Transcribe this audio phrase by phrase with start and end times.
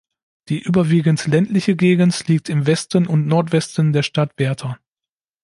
[0.49, 4.79] Die überwiegend ländliche Gegend liegt im Westen und Nordwesten der Stadt Werther.